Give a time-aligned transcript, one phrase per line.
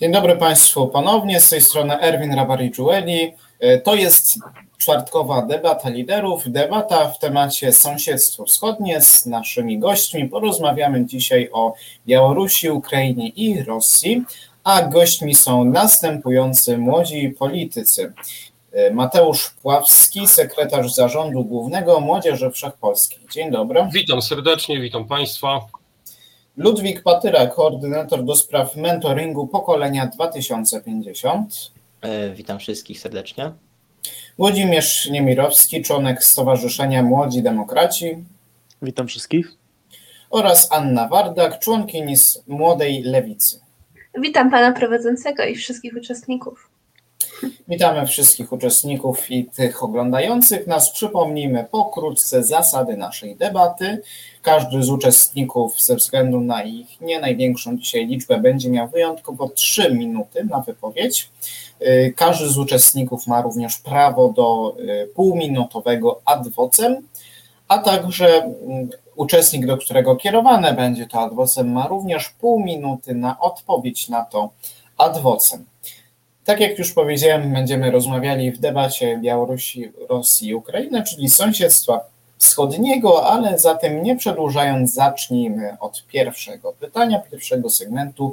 [0.00, 3.32] Dzień dobry Państwu ponownie, z tej strony Erwin Rabari-Giueli.
[3.84, 4.38] To jest
[4.78, 10.28] czwartkowa debata liderów, debata w temacie sąsiedztwo wschodnie z naszymi gośćmi.
[10.28, 11.74] Porozmawiamy dzisiaj o
[12.06, 14.24] Białorusi, Ukrainie i Rosji,
[14.64, 18.12] a gośćmi są następujący młodzi politycy.
[18.92, 23.18] Mateusz Pławski, sekretarz Zarządu Głównego Młodzieży Wszechpolskiej.
[23.32, 23.88] Dzień dobry.
[23.92, 25.60] Witam serdecznie, witam Państwa.
[26.56, 31.70] Ludwik Patyra, koordynator do spraw mentoringu pokolenia 2050.
[32.34, 33.52] Witam wszystkich serdecznie.
[34.38, 38.24] Włodzimierz Niemirowski, członek Stowarzyszenia Młodzi Demokraci.
[38.82, 39.52] Witam wszystkich.
[40.30, 43.60] Oraz Anna Wardak, członkini z Młodej Lewicy.
[44.20, 46.69] Witam pana prowadzącego i wszystkich uczestników.
[47.68, 50.90] Witamy wszystkich uczestników i tych oglądających nas.
[50.90, 54.02] Przypomnijmy pokrótce zasady naszej debaty.
[54.42, 59.94] Każdy z uczestników, ze względu na ich nie największą dzisiaj liczbę, będzie miał wyjątkowo 3
[59.94, 61.30] minuty na wypowiedź.
[62.16, 64.76] Każdy z uczestników ma również prawo do
[65.14, 66.96] półminutowego ad vocem,
[67.68, 68.52] a także
[69.16, 74.24] uczestnik, do którego kierowane będzie to ad vocem, ma również pół minuty na odpowiedź na
[74.24, 74.50] to
[74.98, 75.64] ad vocem.
[76.50, 82.00] Tak jak już powiedziałem, będziemy rozmawiali w debacie Białorusi, Rosji i Ukrainy, czyli sąsiedztwa
[82.38, 88.32] wschodniego, ale zatem nie przedłużając, zacznijmy od pierwszego pytania, pierwszego segmentu,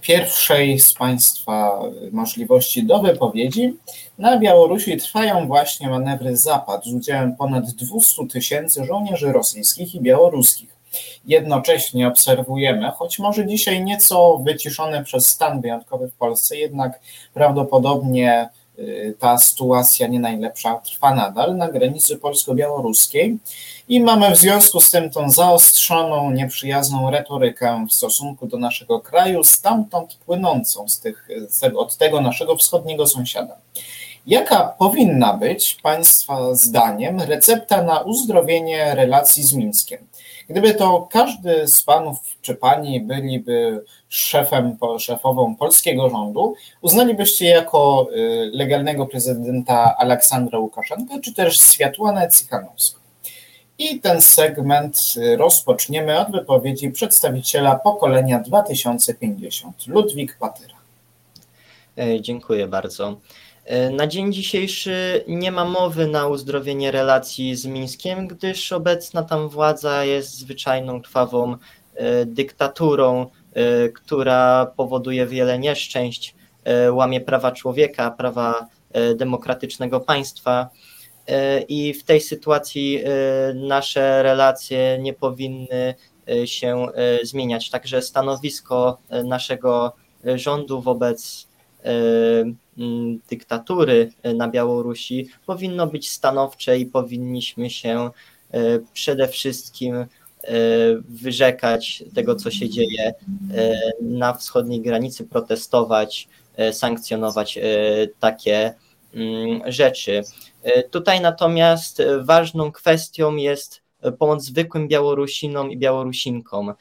[0.00, 1.80] pierwszej z Państwa
[2.12, 3.76] możliwości do wypowiedzi.
[4.18, 10.71] Na Białorusi trwają właśnie manewry Zapad z udziałem ponad 200 tysięcy żołnierzy rosyjskich i białoruskich.
[11.24, 17.00] Jednocześnie obserwujemy, choć może dzisiaj nieco wyciszone przez stan wyjątkowy w Polsce, jednak
[17.34, 18.48] prawdopodobnie
[19.18, 23.38] ta sytuacja nie najlepsza trwa nadal na granicy polsko-białoruskiej
[23.88, 29.44] i mamy w związku z tym tą zaostrzoną, nieprzyjazną retorykę w stosunku do naszego kraju,
[29.44, 31.28] stamtąd płynącą z tych,
[31.76, 33.56] od tego naszego wschodniego sąsiada.
[34.26, 40.06] Jaka powinna być Państwa zdaniem recepta na uzdrowienie relacji z Mińskiem?
[40.48, 48.08] Gdyby to każdy z panów czy pani byliby szefem, szefową polskiego rządu, uznalibyście jako
[48.52, 53.00] legalnego prezydenta Aleksandra Łukaszenkę, czy też Światłanę Cichanowską?
[53.78, 54.98] I ten segment
[55.36, 60.74] rozpoczniemy od wypowiedzi przedstawiciela pokolenia 2050, Ludwik Patyra.
[62.20, 63.16] Dziękuję bardzo.
[63.90, 70.04] Na dzień dzisiejszy nie ma mowy na uzdrowienie relacji z Mińskiem, gdyż obecna tam władza
[70.04, 71.56] jest zwyczajną, krwawą
[72.26, 73.26] dyktaturą,
[73.94, 76.34] która powoduje wiele nieszczęść,
[76.90, 78.66] łamie prawa człowieka, prawa
[79.16, 80.68] demokratycznego państwa.
[81.68, 83.00] I w tej sytuacji
[83.54, 85.94] nasze relacje nie powinny
[86.44, 86.86] się
[87.22, 87.70] zmieniać.
[87.70, 89.92] Także stanowisko naszego
[90.34, 91.48] rządu wobec
[93.30, 98.10] dyktatury na Białorusi powinno być stanowcze i powinniśmy się
[98.92, 100.06] przede wszystkim
[101.08, 103.14] wyrzekać tego, co się dzieje
[104.00, 106.28] na wschodniej granicy, protestować,
[106.72, 107.58] sankcjonować
[108.20, 108.74] takie
[109.66, 110.22] rzeczy.
[110.90, 113.82] Tutaj natomiast ważną kwestią jest
[114.18, 116.74] pomoc zwykłym Białorusinom i Białorusinkom.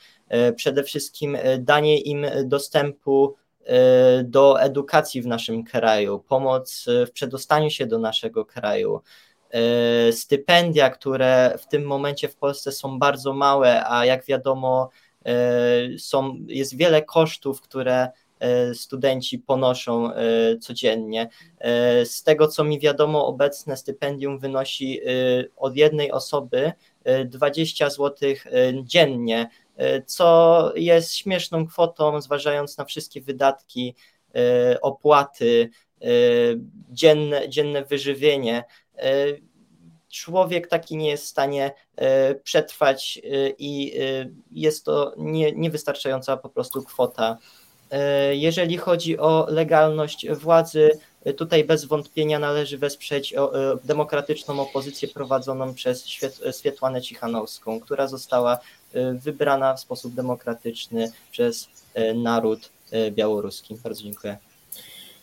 [0.56, 3.36] Przede wszystkim danie im dostępu
[4.24, 9.02] do edukacji w naszym kraju, pomoc w przedostaniu się do naszego kraju,
[10.12, 14.90] stypendia, które w tym momencie w Polsce są bardzo małe, a jak wiadomo,
[15.98, 18.10] są, jest wiele kosztów, które
[18.74, 20.12] studenci ponoszą
[20.62, 21.30] codziennie.
[22.04, 25.02] Z tego, co mi wiadomo, obecne stypendium wynosi
[25.58, 26.72] od jednej osoby
[27.26, 28.30] 20 zł
[28.84, 29.50] dziennie,
[30.06, 33.96] co jest śmieszną kwotą, zważając na wszystkie wydatki,
[34.82, 35.70] opłaty,
[36.90, 38.64] dzienne, dzienne wyżywienie.
[40.10, 41.72] Człowiek taki nie jest w stanie
[42.44, 43.22] przetrwać
[43.58, 43.94] i
[44.52, 47.38] jest to nie, niewystarczająca po prostu kwota.
[48.32, 50.90] Jeżeli chodzi o legalność władzy,
[51.38, 53.34] tutaj bez wątpienia należy wesprzeć
[53.84, 56.06] demokratyczną opozycję prowadzoną przez
[56.52, 58.60] Swietłanę Cichanowską, która została
[59.14, 61.68] wybrana w sposób demokratyczny przez
[62.16, 62.70] naród
[63.12, 63.76] białoruski.
[63.84, 64.38] Bardzo dziękuję.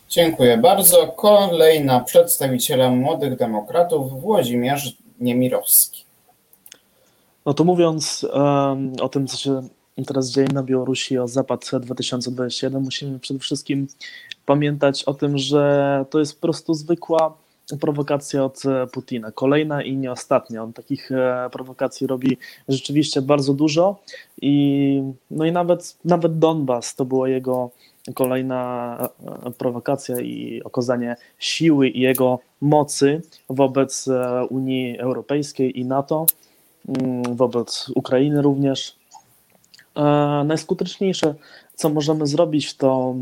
[0.09, 1.07] Dziękuję bardzo.
[1.07, 6.05] Kolejna przedstawiciela Młodych Demokratów, Włodzimierz Niemirowski.
[7.47, 9.69] No to mówiąc um, o tym, co się
[10.05, 13.87] teraz dzieje na Białorusi, o Zapad 2021, musimy przede wszystkim
[14.47, 17.37] pamiętać o tym, że to jest po prostu zwykła
[17.81, 18.63] prowokacja od
[18.93, 19.33] Putina.
[19.33, 20.63] Kolejna i nie ostatnia.
[20.63, 21.11] On takich
[21.53, 22.37] prowokacji robi
[22.69, 23.97] rzeczywiście bardzo dużo
[24.43, 27.71] i no i nawet, nawet Donbas to była jego
[28.15, 28.99] kolejna
[29.59, 34.09] prowokacja i okazanie siły i jego mocy wobec
[34.51, 36.27] Unii Europejskiej i NATO,
[36.89, 38.99] mm, wobec Ukrainy również.
[40.45, 41.35] Najskuteczniejsze,
[41.75, 43.15] co możemy zrobić, to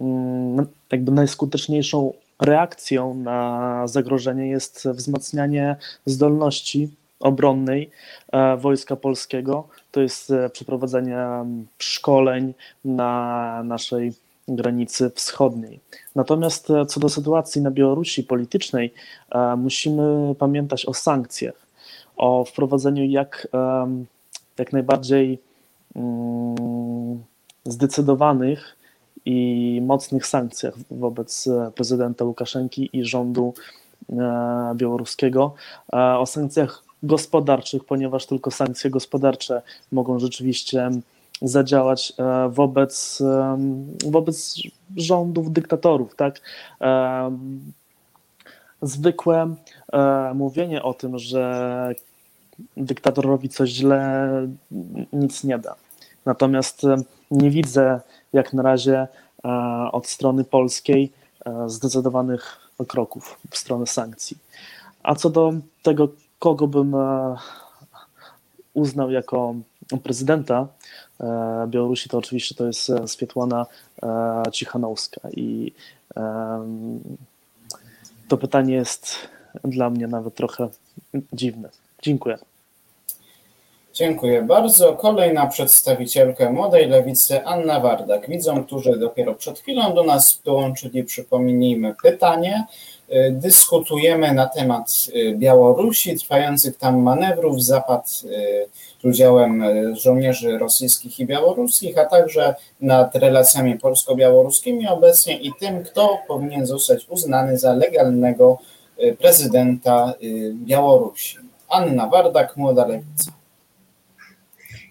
[0.00, 5.76] mm, jakby najskuteczniejszą reakcją na zagrożenie jest wzmacnianie
[6.06, 6.88] zdolności
[7.20, 7.90] obronnej
[8.32, 11.26] e, Wojska Polskiego, to jest e, przeprowadzenie
[11.78, 12.54] szkoleń
[12.84, 14.12] na naszej
[14.48, 15.80] granicy wschodniej.
[16.14, 18.94] Natomiast e, co do sytuacji na Białorusi politycznej,
[19.56, 21.66] musimy pamiętać o sankcjach,
[22.16, 23.48] o wprowadzeniu jak,
[24.58, 25.38] jak najbardziej mm,
[27.64, 28.76] zdecydowanych
[29.24, 33.54] i mocnych sankcjach wobec prezydenta Łukaszenki i rządu
[34.74, 35.54] białoruskiego,
[35.92, 39.62] o sankcjach gospodarczych, ponieważ tylko sankcje gospodarcze
[39.92, 40.90] mogą rzeczywiście
[41.42, 43.22] zadziałać e, wobec,
[44.06, 44.54] wobec
[44.96, 46.40] rządów dyktatorów, tak?
[48.82, 49.54] Zwykłe
[49.92, 51.94] e, mówienie o tym, że
[52.76, 54.28] dyktator robi coś źle,
[55.12, 55.74] nic nie da.
[56.24, 56.82] Natomiast
[57.30, 58.00] nie widzę
[58.32, 59.06] jak na razie
[59.44, 59.48] e,
[59.92, 61.12] od strony polskiej
[61.66, 64.38] zdecydowanych kroków w stronę sankcji.
[65.02, 65.52] A co do
[65.82, 66.08] tego,
[66.38, 67.36] kogo bym e,
[68.74, 69.54] uznał jako
[70.02, 70.66] prezydenta
[71.20, 73.66] e, Białorusi, to oczywiście to jest e, Swietłana
[74.52, 75.72] Cichanowska i
[78.28, 79.14] to pytanie jest
[79.64, 80.68] dla mnie nawet trochę
[81.32, 81.68] dziwne.
[82.02, 82.38] Dziękuję.
[83.98, 84.92] Dziękuję bardzo.
[84.92, 88.28] Kolejna przedstawicielka Młodej Lewicy, Anna Wardak.
[88.28, 92.66] Widzą, którzy dopiero przed chwilą do nas dołączyli, przypomnijmy pytanie.
[93.12, 98.68] Y, dyskutujemy na temat y, Białorusi, trwających tam manewrów, zapad y,
[99.02, 99.64] z udziałem
[99.96, 107.06] żołnierzy rosyjskich i białoruskich, a także nad relacjami polsko-białoruskimi obecnie i tym, kto powinien zostać
[107.08, 108.58] uznany za legalnego
[109.18, 110.14] prezydenta
[110.52, 111.36] Białorusi.
[111.68, 113.37] Anna Wardak, Młoda Lewica.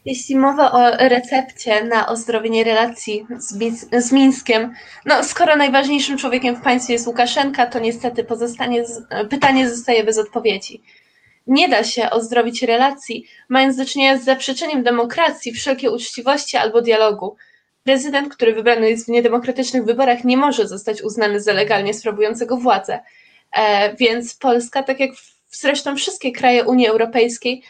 [0.08, 4.74] Jeśli mowa o recepcie na ozdrowienie relacji z, z Mińskiem,
[5.06, 8.84] no skoro najważniejszym człowiekiem w państwie jest Łukaszenka, to niestety pozostanie,
[9.30, 10.82] pytanie zostaje bez odpowiedzi.
[11.48, 17.36] Nie da się ozdrowić relacji, mając do czynienia z zaprzeczeniem demokracji, wszelkiej uczciwości albo dialogu.
[17.84, 23.00] Prezydent, który wybrany jest w niedemokratycznych wyborach, nie może zostać uznany za legalnie sprawującego władzę.
[23.52, 25.12] E, więc Polska, tak jak
[25.52, 27.64] zresztą wszystkie kraje Unii Europejskiej,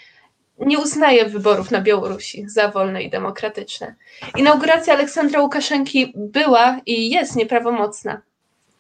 [0.60, 3.96] nie uznaje wyborów na Białorusi za wolne i demokratyczne.
[4.38, 8.22] Inauguracja Aleksandra Łukaszenki była i jest nieprawomocna.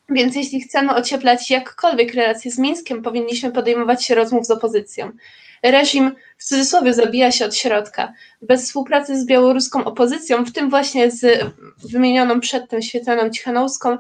[0.10, 5.12] Więc jeśli chcemy ocieplać jakkolwiek relacje z Mińskiem, powinniśmy podejmować się rozmów z opozycją.
[5.64, 8.14] Reżim w cudzysłowie zabija się od środka.
[8.42, 11.46] Bez współpracy z białoruską opozycją, w tym właśnie z
[11.92, 13.98] wymienioną przedtem Świetlaną Cichanowską,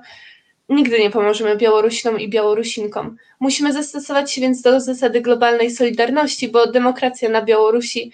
[0.70, 3.18] Nigdy nie pomożemy Białorusinom i Białorusinkom.
[3.40, 8.12] Musimy zastosować się więc do zasady globalnej solidarności, bo demokracja na Białorusi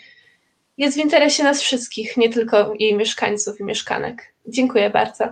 [0.77, 4.33] jest w interesie nas wszystkich, nie tylko jej mieszkańców i mieszkanek.
[4.47, 5.25] Dziękuję bardzo.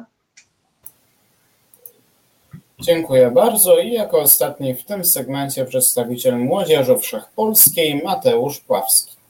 [2.79, 9.20] Dziękuję bardzo i jako ostatni w tym segmencie przedstawiciel Młodzieży Wszechpolskiej Mateusz Pławski.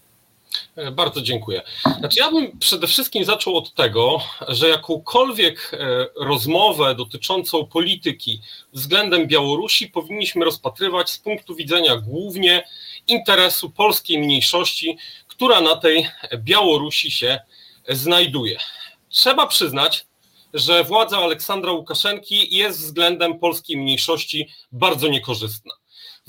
[0.75, 1.61] E, bardzo dziękuję.
[1.99, 8.41] Znaczy, ja bym przede wszystkim zaczął od tego, że jakąkolwiek e, rozmowę dotyczącą polityki
[8.73, 12.63] względem Białorusi powinniśmy rozpatrywać z punktu widzenia głównie
[13.07, 14.97] interesu polskiej mniejszości,
[15.27, 17.39] która na tej Białorusi się
[17.89, 18.57] znajduje.
[19.09, 20.05] Trzeba przyznać,
[20.53, 25.80] że władza Aleksandra Łukaszenki jest względem polskiej mniejszości bardzo niekorzystna.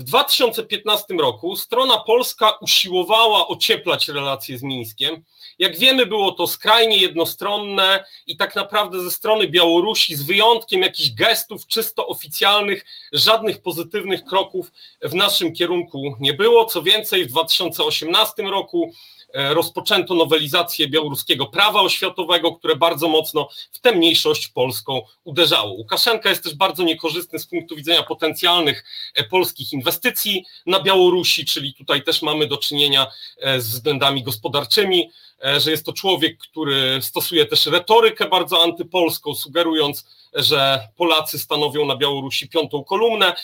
[0.02, 5.24] W 2015 roku strona polska usiłowała ocieplać relacje z Mińskiem.
[5.58, 11.10] Jak wiemy, było to skrajnie jednostronne i tak naprawdę ze strony Białorusi, z wyjątkiem jakichś
[11.10, 16.64] gestów czysto oficjalnych, żadnych pozytywnych kroków w naszym kierunku nie było.
[16.64, 18.92] Co więcej, w 2018 roku
[19.34, 25.72] rozpoczęto nowelizację białoruskiego prawa oświatowego, które bardzo mocno w tę mniejszość polską uderzało.
[25.72, 28.84] Łukaszenka jest też bardzo niekorzystny z punktu widzenia potencjalnych
[29.14, 33.06] e, polskich inwestycji na Białorusi, czyli tutaj też mamy do czynienia
[33.38, 35.10] e, z względami gospodarczymi,
[35.58, 41.96] że jest to człowiek, który stosuje też retorykę bardzo antypolską, sugerując, że Polacy stanowią na
[41.96, 43.34] Białorusi piątą kolumnę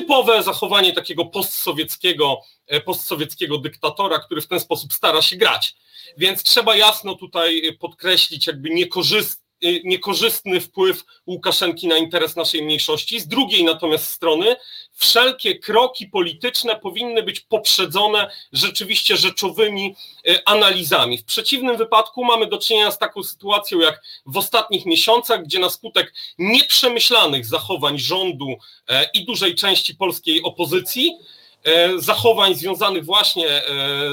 [0.00, 5.74] typowe zachowanie takiego postsowieckiego, e, postsowieckiego dyktatora, który w ten sposób stara się grać.
[6.18, 9.47] Więc trzeba jasno tutaj podkreślić jakby niekorzystne
[9.84, 13.20] niekorzystny wpływ Łukaszenki na interes naszej mniejszości.
[13.20, 14.56] Z drugiej natomiast strony
[14.94, 19.94] wszelkie kroki polityczne powinny być poprzedzone rzeczywiście rzeczowymi
[20.28, 21.18] y, analizami.
[21.18, 25.70] W przeciwnym wypadku mamy do czynienia z taką sytuacją jak w ostatnich miesiącach, gdzie na
[25.70, 28.56] skutek nieprzemyślanych zachowań rządu
[28.88, 31.18] e, i dużej części polskiej opozycji,
[31.64, 33.62] e, zachowań związanych właśnie e,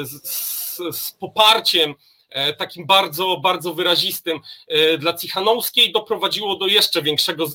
[0.06, 1.96] z, z poparciem
[2.58, 7.50] takim bardzo, bardzo wyrazistym e, dla Cichanowskiej doprowadziło do jeszcze większego, e,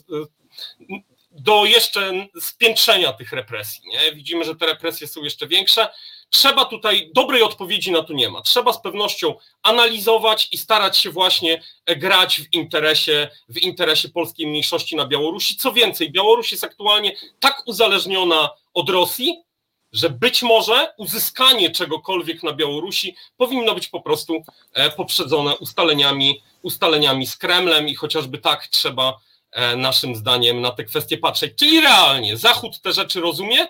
[1.31, 3.83] do jeszcze spiętrzenia tych represji.
[3.89, 4.13] Nie?
[4.13, 5.89] Widzimy, że te represje są jeszcze większe.
[6.31, 8.43] Trzeba tutaj, dobrej odpowiedzi na to nie ma.
[8.43, 14.97] Trzeba z pewnością analizować i starać się właśnie grać w interesie, w interesie polskiej mniejszości
[14.97, 15.57] na Białorusi.
[15.57, 19.45] Co więcej, Białoruś jest aktualnie tak uzależniona od Rosji,
[19.93, 24.43] że być może uzyskanie czegokolwiek na Białorusi powinno być po prostu
[24.73, 29.19] e, poprzedzone ustaleniami, ustaleniami z Kremlem i chociażby tak trzeba
[29.53, 31.53] e, naszym zdaniem na te kwestie patrzeć.
[31.57, 33.69] Czyli realnie Zachód te rzeczy rozumie,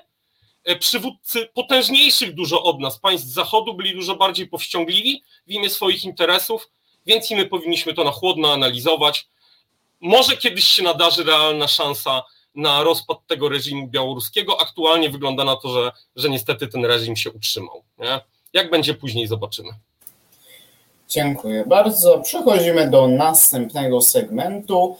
[0.64, 6.04] e, przywódcy potężniejszych dużo od nas, państw Zachodu byli dużo bardziej powściągliwi w imię swoich
[6.04, 6.70] interesów,
[7.06, 9.26] więc i my powinniśmy to na chłodno analizować.
[10.00, 12.22] Może kiedyś się nadarzy realna szansa
[12.54, 14.60] na rozpad tego reżimu białoruskiego.
[14.60, 17.82] Aktualnie wygląda na to, że, że niestety ten reżim się utrzymał.
[17.98, 18.20] Nie?
[18.52, 19.70] Jak będzie później, zobaczymy.
[21.08, 22.18] Dziękuję bardzo.
[22.18, 24.96] Przechodzimy do następnego segmentu.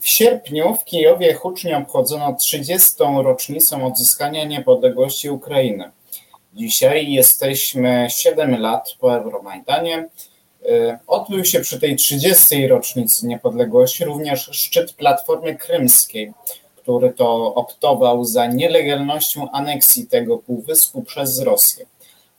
[0.00, 2.92] W sierpniu w Kijowie hucznie obchodzono 30.
[3.22, 5.90] rocznicę odzyskania niepodległości Ukrainy.
[6.54, 10.08] Dzisiaj jesteśmy 7 lat po Euromajdanie.
[10.62, 12.66] Y, odbył się przy tej 30.
[12.66, 16.32] rocznicy niepodległości również szczyt Platformy Krymskiej,
[16.88, 21.86] który to optował za nielegalnością aneksji tego półwyspu przez Rosję.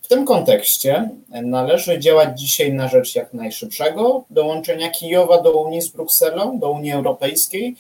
[0.02, 5.90] W tym kontekście należy działać dzisiaj na rzecz jak najszybszego dołączenia Kijowa do Unii z
[5.90, 7.76] Brukselą, do Unii Europejskiej,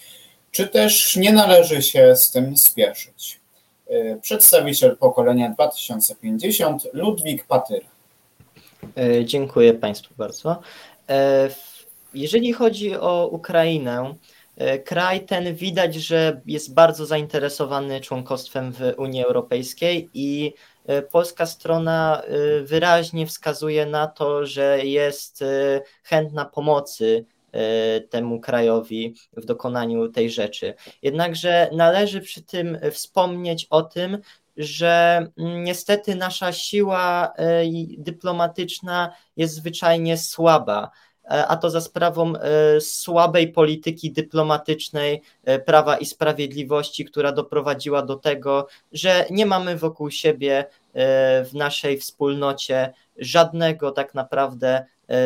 [0.52, 3.40] czy też nie należy się z tym spieszyć.
[4.22, 7.82] Przedstawiciel pokolenia 2050 Ludwik Patyr.
[8.98, 10.60] E, dziękuję Państwu bardzo.
[11.10, 11.50] E,
[12.14, 14.16] jeżeli chodzi o Ukrainę, E,
[14.86, 20.54] kraj ten widać, że jest bardzo zainteresowany członkostwem w Unii Europejskiej i
[20.86, 25.44] e, polska strona e, wyraźnie wskazuje na to, że jest
[26.04, 27.26] chętna pomocy
[28.10, 30.74] temu krajowi w dokonaniu tej rzeczy.
[31.02, 34.18] Jednakże należy przy tym wspomnieć o tym,
[34.58, 37.34] że niestety nasza siła
[37.98, 40.90] dyplomatyczna jest zwyczajnie słaba.
[41.30, 48.02] E, a to za sprawą e, słabej polityki dyplomatycznej e, Prawa i Sprawiedliwości, która doprowadziła
[48.02, 50.66] do tego, że nie mamy wokół siebie
[51.46, 54.86] w naszej wspólnocie żadnego tak naprawdę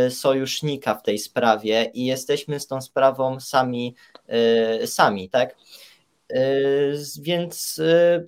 [0.09, 3.95] sojusznika w tej sprawie i jesteśmy z tą sprawą sami,
[4.85, 5.55] sami, tak?
[7.21, 7.81] Więc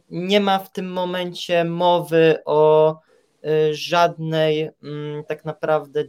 [0.10, 3.00] nie ma w tym momencie mowy o
[3.72, 6.04] żadnej mm, tak naprawdę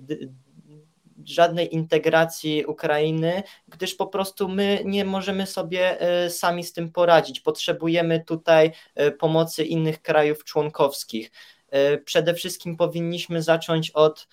[1.31, 7.41] żadnej integracji Ukrainy, gdyż po prostu my nie możemy sobie e, sami z tym poradzić.
[7.41, 11.31] Potrzebujemy tutaj e, pomocy innych krajów członkowskich.
[11.71, 14.29] E, przede wszystkim powinniśmy zacząć od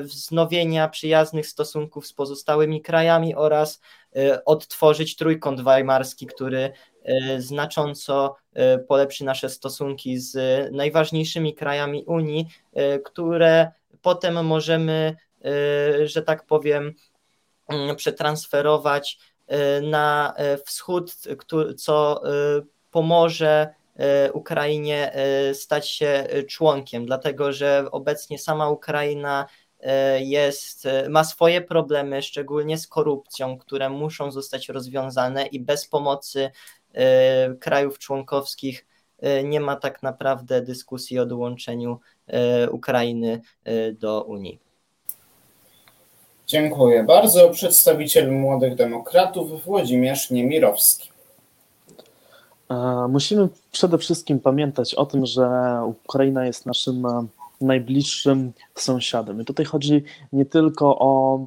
[0.00, 3.80] wznowienia przyjaznych stosunków z pozostałymi krajami oraz
[4.44, 6.72] odtworzyć trójkąt weimarski, który
[7.38, 8.36] znacząco
[8.88, 10.36] polepszy nasze stosunki z
[10.72, 12.46] najważniejszymi krajami Unii,
[13.04, 13.70] które
[14.02, 15.16] potem możemy
[16.04, 16.94] że tak powiem,
[17.68, 19.18] mm, przetransferować
[19.78, 21.12] y, na y, wschód,
[21.76, 22.22] co
[22.90, 23.74] pomoże
[24.32, 25.12] Ukrainie
[25.52, 29.46] stać się członkiem, dlatego że obecnie sama Ukraina
[30.18, 36.50] jest, ma swoje problemy, szczególnie z korupcją, które muszą zostać rozwiązane i bez pomocy
[37.60, 38.86] krajów członkowskich
[39.44, 42.00] nie ma tak naprawdę dyskusji o dołączeniu
[42.70, 43.40] Ukrainy
[43.92, 44.65] do Unii.
[46.46, 47.50] Dziękuję bardzo.
[47.50, 51.10] Przedstawiciel Młodych Demokratów Włodzimierz Niemirowski.
[52.70, 55.48] E, musimy przede wszystkim pamiętać o tym, że
[55.86, 57.26] Ukraina jest naszym e,
[57.60, 59.40] najbliższym sąsiadem.
[59.40, 61.46] I tutaj chodzi nie tylko o,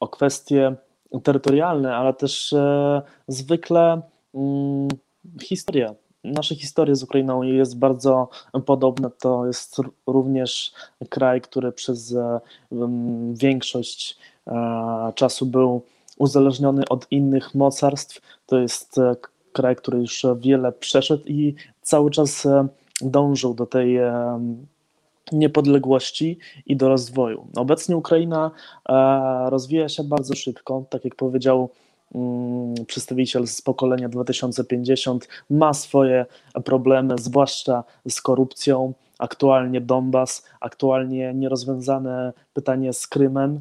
[0.00, 0.74] o kwestie
[1.22, 4.00] terytorialne, ale też e, zwykle
[4.34, 4.88] mm,
[5.42, 5.94] historia.
[6.32, 8.28] Nasze historie z Ukrainą jest bardzo
[8.66, 9.10] podobne.
[9.20, 10.72] To jest również
[11.08, 12.14] kraj, który przez
[13.32, 14.18] większość
[14.48, 15.82] E, czasu był
[16.18, 18.20] uzależniony od innych mocarstw.
[18.46, 19.16] To jest e,
[19.52, 22.68] kraj, który już wiele przeszedł i cały czas e,
[23.00, 23.98] dążył do tej
[25.32, 27.46] niepodległości i do rozwoju.
[27.56, 28.50] Obecnie Ukraina
[29.48, 31.68] rozwija się bardzo szybko, tak jak powiedział
[32.86, 36.26] przedstawiciel z pokolenia 2050, ma swoje
[36.64, 38.94] problemy, zwłaszcza z korupcją.
[39.18, 43.60] Aktualnie Donbas, aktualnie nierozwiązane pytanie z Krymem.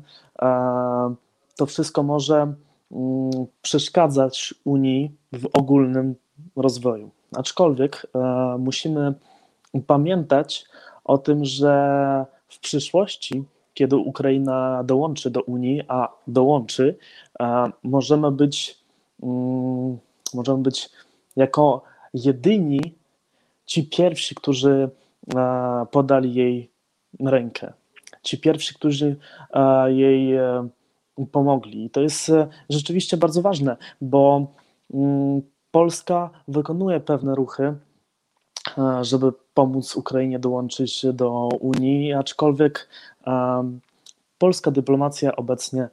[1.56, 2.54] To wszystko może
[2.92, 6.16] mm, przeszkadzać Unii w ogólnym
[6.56, 7.10] rozwoju.
[7.36, 8.08] Aczkolwiek
[8.60, 9.14] musimy
[9.88, 10.66] pamiętać
[11.04, 13.44] o tym, że w przyszłości,
[13.78, 16.98] kiedy Ukraina dołączy do Unii, a dołączy,
[17.84, 18.80] możemy być,
[19.24, 19.98] mm,
[20.34, 20.90] możemy być
[21.36, 22.82] jako jedyni
[23.66, 24.90] ci pierwsi, którzy
[25.92, 26.72] podali jej
[27.20, 27.74] rękę.
[28.22, 29.16] Ci pierwsi, którzy
[29.88, 30.68] jej e,
[31.32, 31.86] pomogli.
[31.86, 34.48] I to jest e, rzeczywiście bardzo ważne, bo
[34.94, 35.42] mm,
[35.72, 37.74] Polska wykonuje pewne ruchy,
[39.02, 42.90] żeby pomóc Ukrainie dołączyć do Unii, aczkolwiek
[44.38, 45.88] polska dyplomacja obecnie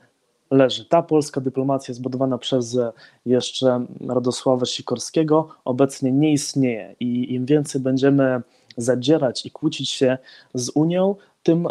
[0.50, 0.85] leży.
[0.85, 2.78] Ta polska dyplomacja zbudowana przez
[3.26, 8.42] jeszcze Radosława Sikorskiego obecnie nie istnieje i im więcej będziemy
[8.76, 10.18] zadzierać i kłócić się
[10.54, 11.68] z Unią, tym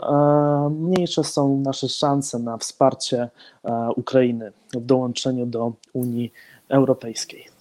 [0.69, 3.29] mniejsze są nasze szanse na wsparcie
[3.95, 6.33] Ukrainy w dołączeniu do Unii
[6.69, 7.52] Europejskiej.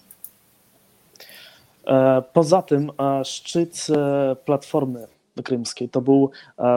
[1.86, 5.06] E, poza tym e, szczyt e, Platformy
[5.44, 6.30] Krymskiej to był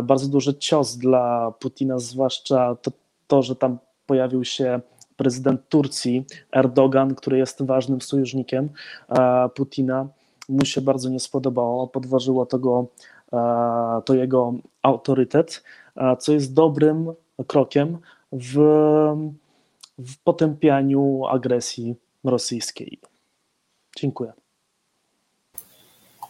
[0.04, 2.92] bardzo duży cios dla Putina, zwłaszcza to,
[3.28, 4.80] to że tam pojawił się
[5.18, 8.70] prezydent Turcji Erdogan, który jest ważnym sojusznikiem
[9.56, 10.08] Putina.
[10.50, 12.86] Mu się bardzo nie spodobało, podważyło tego,
[14.06, 15.64] to jego autorytet,
[16.20, 17.14] co jest dobrym
[17.48, 17.98] krokiem
[18.32, 18.58] w,
[19.98, 23.00] w potępianiu agresji rosyjskiej.
[23.98, 24.45] Dziękuję.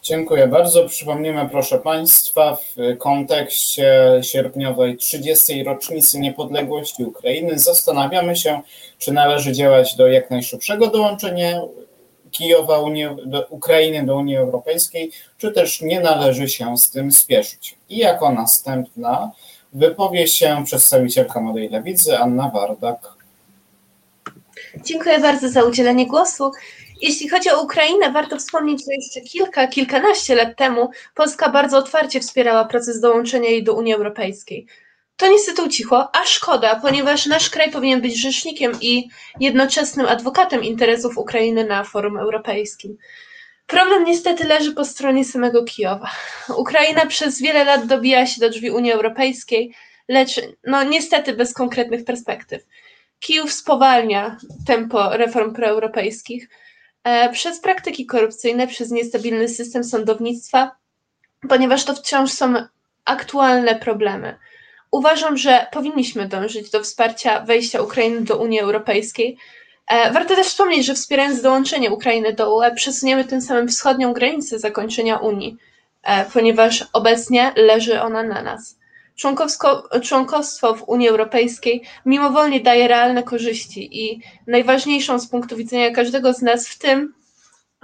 [0.08, 0.88] Dziękuję bardzo.
[0.88, 5.64] Przypomnimy, proszę Państwa, w kontekście sierpniowej 30.
[5.64, 8.60] rocznicy niepodległości Ukrainy zastanawiamy się,
[8.98, 11.60] czy należy działać do jak najszybszego dołączenia
[12.30, 17.76] Kijowa Unii, do Ukrainy do Unii Europejskiej, czy też nie należy się z tym spieszyć.
[17.88, 19.32] I jako następna
[19.72, 23.16] wypowie się przedstawicielka Młodej Lewicy Anna Wardak.
[24.84, 26.52] Dziękuję bardzo za udzielenie głosu.
[27.02, 32.20] Jeśli chodzi o Ukrainę, warto wspomnieć, że jeszcze kilka, kilkanaście lat temu Polska bardzo otwarcie
[32.20, 34.66] wspierała proces dołączenia jej do Unii Europejskiej.
[35.16, 39.08] To niestety ucichło, a szkoda, ponieważ nasz kraj powinien być rzecznikiem i
[39.40, 42.96] jednoczesnym adwokatem interesów Ukrainy na forum europejskim.
[43.66, 46.10] Problem niestety leży po stronie samego Kijowa.
[46.56, 49.74] Ukraina przez wiele lat dobija się do drzwi Unii Europejskiej,
[50.08, 52.66] lecz no niestety bez konkretnych perspektyw.
[53.20, 56.48] Kijów spowalnia tempo reform proeuropejskich,
[57.32, 60.76] przez praktyki korupcyjne, przez niestabilny system sądownictwa,
[61.48, 62.54] ponieważ to wciąż są
[63.04, 64.38] aktualne problemy.
[64.90, 69.38] Uważam, że powinniśmy dążyć do wsparcia wejścia Ukrainy do Unii Europejskiej.
[69.88, 74.58] E, warto też wspomnieć, że wspierając dołączenie Ukrainy do UE, przesuniemy tym samym wschodnią granicę
[74.58, 75.56] zakończenia Unii,
[76.02, 78.78] e, ponieważ obecnie leży ona na nas.
[80.02, 86.42] Członkostwo w Unii Europejskiej mimowolnie daje realne korzyści i najważniejszą z punktu widzenia każdego z
[86.42, 87.14] nas, w tym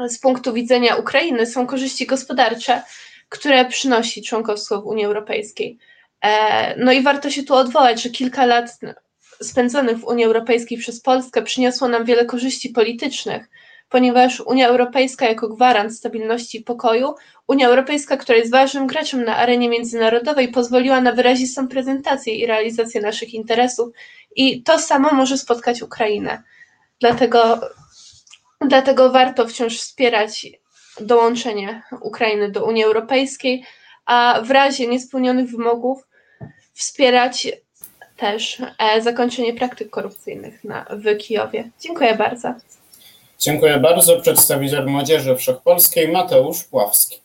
[0.08, 2.82] z punktu widzenia Ukrainy, są korzyści gospodarcze,
[3.28, 5.78] które przynosi członkostwo w Unii Europejskiej.
[6.22, 8.78] E, no i warto się tu odwołać, że kilka lat
[9.42, 13.48] spędzonych w Unii Europejskiej przez Polskę przyniosło nam wiele korzyści politycznych,
[13.92, 17.14] ponieważ Unia Europejska jako gwarant stabilności i pokoju,
[17.46, 23.00] Unia Europejska, która jest ważnym graczem na arenie międzynarodowej, pozwoliła na wyrazistą prezentację i realizację
[23.00, 23.88] naszych interesów
[24.36, 26.42] i to samo może spotkać Ukrainę.
[27.00, 27.60] Dlatego,
[28.60, 30.46] dlatego warto wciąż wspierać
[31.00, 33.64] dołączenie Ukrainy do Unii Europejskiej,
[34.06, 36.06] a w razie niespełnionych wymogów
[36.72, 37.48] wspierać
[38.16, 41.70] też e, zakończenie praktyk korupcyjnych na, w Kijowie.
[41.80, 42.54] Dziękuję bardzo.
[43.44, 44.20] Dziękuję bardzo.
[44.20, 47.16] Przedstawiciel Młodzieży Wszechpolskiej Mateusz Pławski.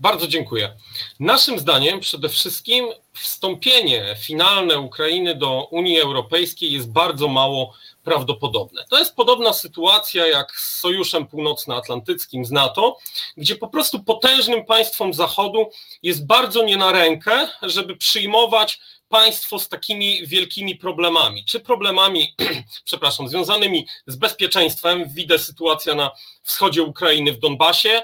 [0.00, 0.72] Bardzo dziękuję.
[1.20, 8.84] Naszym zdaniem przede wszystkim wstąpienie finalne Ukrainy do Unii Europejskiej jest bardzo mało prawdopodobne.
[8.90, 12.98] To jest podobna sytuacja jak z Sojuszem Północnoatlantyckim z NATO,
[13.36, 15.70] gdzie po prostu potężnym państwom Zachodu
[16.02, 22.34] jest bardzo nie na rękę, żeby przyjmować państwo z takimi wielkimi problemami, czy problemami,
[22.84, 26.10] przepraszam, związanymi z bezpieczeństwem, widzę sytuacja na
[26.42, 28.02] wschodzie Ukrainy w Donbasie,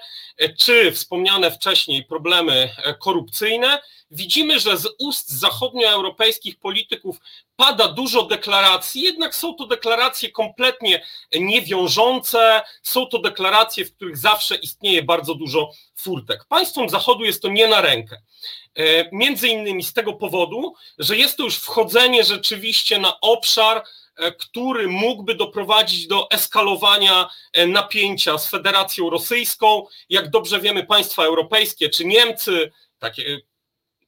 [0.59, 3.81] czy wspomniane wcześniej problemy korupcyjne,
[4.15, 7.17] widzimy, że z ust zachodnioeuropejskich polityków
[7.57, 11.05] pada dużo deklaracji, jednak są to deklaracje kompletnie
[11.41, 16.45] niewiążące, są to deklaracje, w których zawsze istnieje bardzo dużo furtek.
[16.49, 18.23] Państwom Zachodu jest to nie na rękę.
[18.77, 23.83] E, między innymi z tego powodu, że jest to już wchodzenie rzeczywiście na obszar,
[24.17, 29.87] e, który mógłby doprowadzić do eskalowania e, napięcia z Federacją Rosyjską.
[30.09, 33.41] Jak dobrze wiemy, państwa europejskie czy Niemcy, takie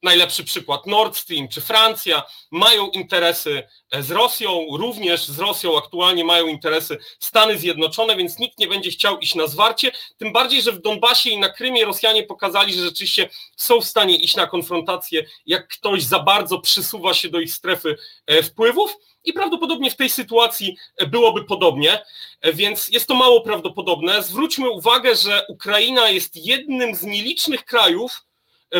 [0.03, 3.63] najlepszy przykład Nord Stream czy Francja mają interesy
[3.99, 9.19] z Rosją, również z Rosją aktualnie mają interesy Stany Zjednoczone, więc nikt nie będzie chciał
[9.19, 13.29] iść na zwarcie, tym bardziej, że w Donbasie i na Krymie Rosjanie pokazali, że rzeczywiście
[13.55, 17.97] są w stanie iść na konfrontację, jak ktoś za bardzo przysuwa się do ich strefy
[18.27, 18.97] e, wpływów.
[19.23, 22.03] I prawdopodobnie w tej sytuacji byłoby podobnie,
[22.41, 24.23] e, więc jest to mało prawdopodobne.
[24.23, 28.26] Zwróćmy uwagę, że Ukraina jest jednym z nielicznych krajów,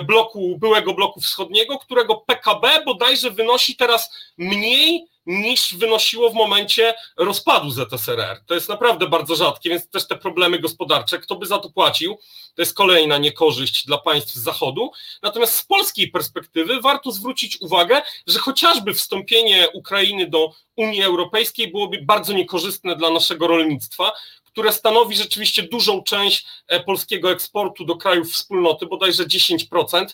[0.04, 7.72] bloku, byłego bloku wschodniego, którego PKB bodajże wynosi teraz mniej niż wynosiło w momencie rozpadu
[7.72, 8.42] ZSRR.
[8.46, 12.18] To jest naprawdę bardzo rzadkie, więc też te problemy gospodarcze, kto by za to płacił,
[12.56, 14.92] to jest kolejna niekorzyść dla państw z Zachodu.
[15.22, 22.02] Natomiast z polskiej perspektywy warto zwrócić uwagę, że chociażby wstąpienie Ukrainy do Unii Europejskiej byłoby
[22.02, 24.12] bardzo niekorzystne dla naszego rolnictwa,
[24.58, 30.06] które stanowi rzeczywiście dużą część e, polskiego eksportu do krajów wspólnoty, bodajże 10%.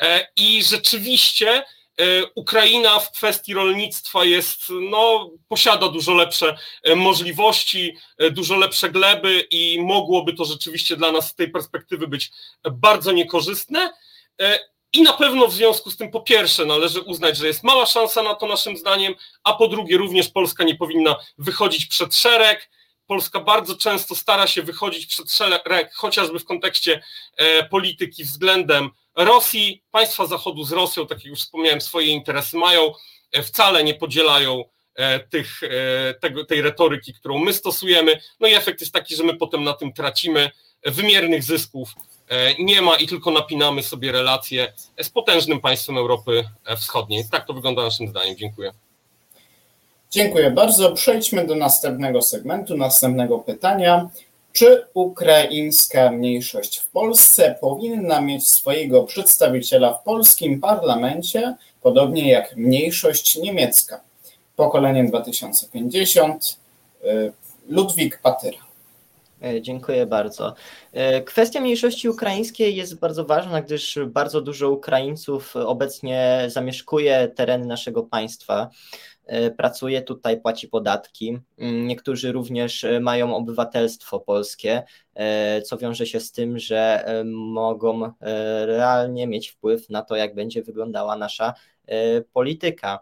[0.00, 1.64] E, I rzeczywiście e,
[2.34, 6.56] Ukraina w kwestii rolnictwa jest, no, posiada dużo lepsze
[6.96, 7.96] możliwości,
[8.30, 12.30] dużo lepsze gleby i mogłoby to rzeczywiście dla nas z tej perspektywy być
[12.72, 13.92] bardzo niekorzystne.
[14.92, 18.22] I na pewno w związku z tym, po pierwsze, należy uznać, że jest mała szansa
[18.22, 22.70] na to naszym zdaniem, a po drugie, również Polska nie powinna wychodzić przed szereg
[23.06, 27.02] Polska bardzo często stara się wychodzić przed szereg, chociażby w kontekście
[27.36, 29.82] e, polityki względem Rosji.
[29.90, 32.92] Państwa Zachodu z Rosją, tak jak już wspomniałem, swoje interesy mają,
[33.32, 35.60] e, wcale nie podzielają e, tych,
[36.20, 38.20] tego, tej retoryki, którą my stosujemy.
[38.40, 40.50] No i efekt jest taki, że my potem na tym tracimy
[40.84, 41.90] wymiernych zysków.
[42.58, 46.44] Nie ma i tylko napinamy sobie relacje z potężnym państwem Europy
[46.76, 47.24] Wschodniej.
[47.30, 48.36] Tak to wygląda naszym zdaniem.
[48.36, 48.72] Dziękuję.
[50.12, 50.92] Dziękuję bardzo.
[50.92, 54.10] Przejdźmy do następnego segmentu, następnego pytania.
[54.52, 63.36] Czy ukraińska mniejszość w Polsce powinna mieć swojego przedstawiciela w polskim parlamencie, podobnie jak mniejszość
[63.36, 64.00] niemiecka?
[64.56, 66.58] Pokolenie 2050,
[67.04, 67.32] y,
[67.68, 68.58] Ludwik Patyra.
[69.42, 70.54] E, dziękuję bardzo.
[70.92, 78.02] E, kwestia mniejszości ukraińskiej jest bardzo ważna, gdyż bardzo dużo Ukraińców obecnie zamieszkuje tereny naszego
[78.02, 78.70] państwa.
[79.26, 81.38] E, pracuje tutaj, płaci podatki.
[81.58, 84.82] Mm, niektórzy również e, mają obywatelstwo polskie,
[85.14, 88.12] e, co wiąże się z tym, że mogą
[88.64, 91.54] realnie mieć wpływ na to, jak będzie wyglądała nasza
[92.32, 93.00] polityka.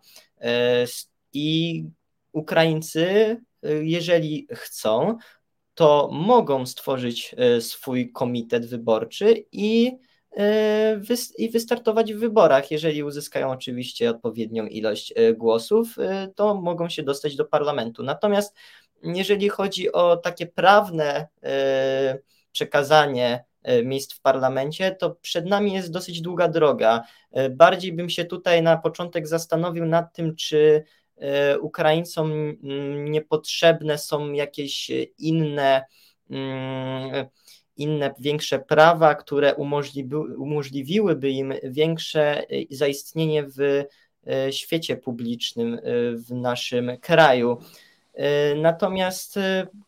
[1.33, 1.85] I
[2.33, 3.37] Ukraińcy,
[3.81, 5.17] jeżeli chcą,
[5.75, 9.99] to mogą stworzyć swój komitet wyborczy i
[11.39, 12.71] i wystartować w wyborach.
[12.71, 18.03] Jeżeli uzyskają oczywiście odpowiednią ilość e, głosów, e, to mogą się dostać do parlamentu.
[18.03, 18.55] Natomiast
[19.03, 21.29] jeżeli chodzi o takie prawne
[22.53, 23.45] przekazanie
[23.85, 27.03] miejsc w parlamencie, to przed nami jest dosyć długa droga.
[27.51, 30.85] Bardziej bym się tutaj na początek zastanowił nad tym, czy
[31.61, 32.33] Ukraińcom
[33.11, 35.85] niepotrzebne są jakieś inne
[36.31, 37.27] mm,
[37.81, 39.55] inne większe prawa, które
[40.39, 43.87] umożliwiłyby im większe y, zaistnienie w y,
[44.53, 45.81] świecie publicznym y,
[46.17, 47.59] w naszym kraju.
[48.57, 49.39] Natomiast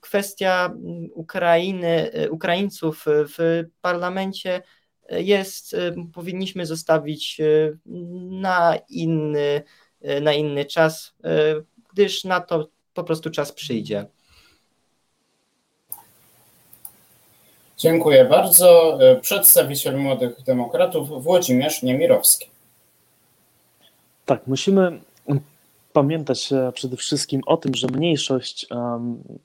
[0.01, 0.75] kwestia
[1.15, 4.63] Ukrainy, Ukraińców w parlamencie
[5.11, 5.77] jest,
[6.15, 7.41] powinniśmy zostawić
[8.31, 9.63] na inny,
[10.21, 11.15] na inny czas,
[11.93, 14.07] gdyż na to po prostu czas przyjdzie.
[17.83, 18.99] Dziękuję bardzo.
[19.03, 22.51] E, przedstawiciel Młodych Demokratów Włodzimierz Niemirowski.
[24.25, 25.01] Tak, musimy
[25.93, 28.67] pamiętać e, przede wszystkim o tym, że mniejszość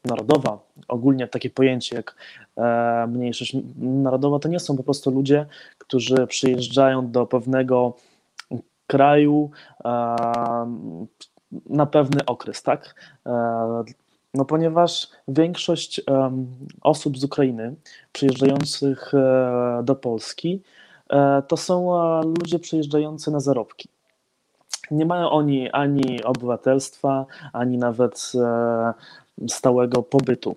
[0.06, 2.16] narodowa, ogólnie takie pojęcie jak
[2.58, 5.46] e, mniejszość narodowa, to nie są po prostu ludzie,
[5.78, 7.94] którzy przyjeżdżają do pewnego
[8.88, 9.52] kraju
[11.70, 12.96] na pewny okres, tak?
[14.38, 16.02] No ponieważ większość
[16.82, 17.76] osób z Ukrainy
[18.14, 20.62] przyjeżdżających e, do Polski
[21.10, 23.90] e, to są e, ludzie przyjeżdżający na zarobki.
[24.92, 28.32] Nie mają oni ani obywatelstwa, ani nawet
[29.48, 30.56] stałego pobytu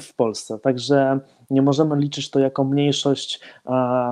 [0.00, 0.58] w Polsce.
[0.58, 3.40] Także nie możemy liczyć to jako mniejszość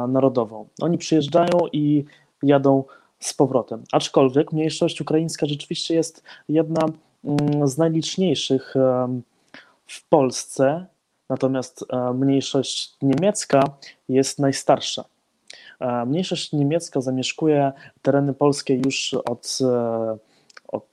[0.09, 0.68] narodową.
[0.80, 2.04] Oni przyjeżdżają i
[2.42, 2.85] jadą
[3.18, 3.83] z powrotem.
[3.92, 6.87] Aczkolwiek mniejszość ukraińska rzeczywiście jest jedna
[7.64, 8.74] z najliczniejszych
[9.87, 10.87] w Polsce,
[11.28, 13.62] natomiast mniejszość niemiecka
[14.09, 15.04] jest najstarsza.
[16.06, 19.59] Mniejszość niemiecka zamieszkuje tereny polskie już od,
[20.68, 20.87] od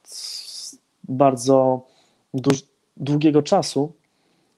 [1.04, 1.82] bardzo
[2.98, 3.92] długiego czasu,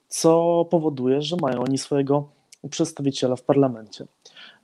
[0.08, 2.29] co powoduje, że mają oni swojego
[2.69, 4.05] przedstawiciela w parlamencie.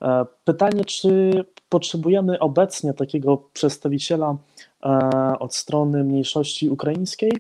[0.02, 1.32] E, pytanie, czy
[1.70, 4.38] potrzebujemy obecnie takiego przedstawiciela e,
[5.40, 7.32] od strony mniejszości ukraińskiej?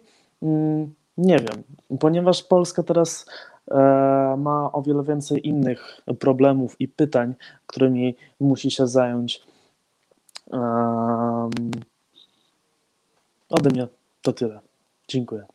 [0.41, 1.63] Mm, nie wiem,
[1.99, 3.25] ponieważ Polska teraz
[3.71, 3.75] e,
[4.37, 7.35] ma o wiele więcej innych problemów i pytań,
[7.67, 9.41] którymi musi się zająć.
[13.49, 13.87] Ode mnie
[14.21, 14.59] to tyle.
[15.07, 15.54] Dziękuję.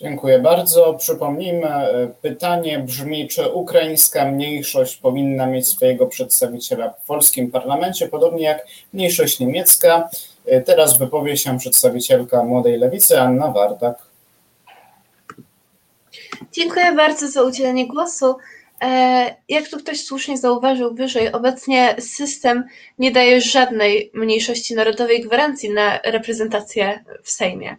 [0.00, 0.94] Dziękuję bardzo.
[0.94, 8.44] Przypomnijmy, e, pytanie brzmi, czy ukraińska mniejszość powinna mieć swojego przedstawiciela w polskim parlamencie, podobnie
[8.44, 10.08] jak mniejszość niemiecka.
[10.46, 13.98] E, teraz wypowie się przedstawicielka Młodej Lewicy, Anna Wardak.
[16.52, 18.36] Dziękuję bardzo za udzielenie głosu.
[18.82, 22.64] E, jak tu ktoś słusznie zauważył wyżej, obecnie system
[22.98, 27.76] nie daje żadnej mniejszości narodowej gwarancji na reprezentację w Sejmie.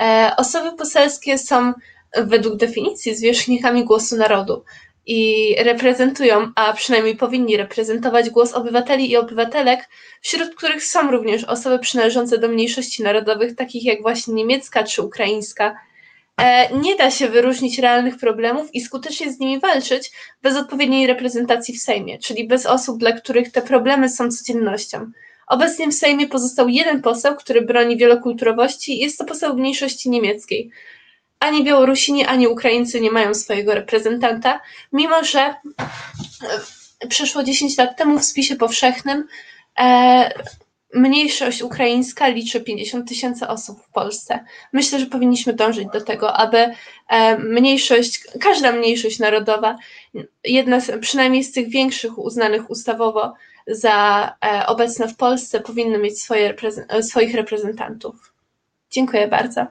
[0.00, 1.72] E, osoby poselskie są
[2.16, 4.64] według definicji zwierzchnikami głosu narodu
[5.06, 9.88] i reprezentują, a przynajmniej powinni reprezentować głos obywateli i obywatelek,
[10.20, 15.76] wśród których są również osoby przynależące do mniejszości narodowych, takich jak właśnie niemiecka czy ukraińska.
[16.40, 20.10] E, nie da się wyróżnić realnych problemów i skutecznie z nimi walczyć
[20.42, 25.10] bez odpowiedniej reprezentacji w Sejmie, czyli bez osób, dla których te problemy są codziennością.
[25.50, 28.98] Obecnie w Sejmie pozostał jeden poseł, który broni wielokulturowości.
[28.98, 30.70] Jest to poseł mniejszości niemieckiej.
[31.40, 34.60] Ani Białorusini, ani Ukraińcy nie mają swojego reprezentanta,
[34.92, 35.40] mimo że
[37.00, 39.26] e, przeszło 10 lat temu w spisie powszechnym
[39.80, 40.30] e,
[40.94, 44.44] mniejszość ukraińska liczy 50 tysięcy osób w Polsce.
[44.72, 46.74] Myślę, że powinniśmy dążyć do tego, aby
[47.08, 49.78] e, mniejszość, każda mniejszość narodowa,
[50.44, 53.34] jedna z, przynajmniej z tych większych uznanych ustawowo,
[53.70, 56.54] za e, obecne w Polsce powinny mieć swoje,
[56.88, 58.34] e, swoich reprezentantów.
[58.90, 59.66] Dziękuję bardzo.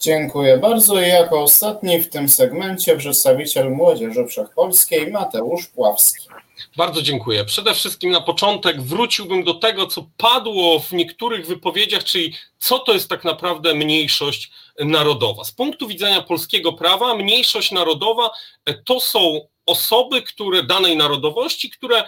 [0.00, 1.00] Dziękuję bardzo.
[1.00, 6.28] I jako ostatni w tym segmencie przedstawiciel Młodzieży Wszechpolskiej Mateusz Pławski.
[6.76, 7.44] Bardzo dziękuję.
[7.44, 12.92] Przede wszystkim na początek wróciłbym do tego, co padło w niektórych wypowiedziach, czyli co to
[12.92, 14.50] jest tak naprawdę mniejszość
[14.80, 15.44] narodowa.
[15.44, 18.30] Z punktu widzenia polskiego prawa, mniejszość narodowa
[18.84, 22.04] to są osoby, które danej narodowości, które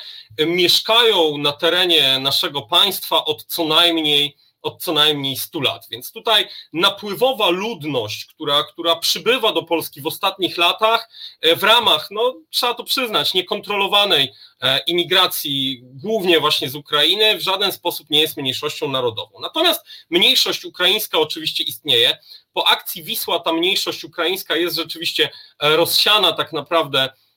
[0.46, 5.86] mieszkają na terenie naszego państwa od co najmniej od co najmniej 100 lat.
[5.90, 12.08] Więc tutaj napływowa ludność, która, która przybywa do Polski w ostatnich latach e, w ramach,
[12.10, 18.20] no trzeba to przyznać, niekontrolowanej e, imigracji, głównie właśnie z Ukrainy, w żaden sposób nie
[18.20, 19.40] jest mniejszością narodową.
[19.40, 22.18] Natomiast mniejszość ukraińska oczywiście istnieje.
[22.52, 27.29] Po akcji Wisła ta mniejszość ukraińska jest rzeczywiście e, rozsiana tak naprawdę E,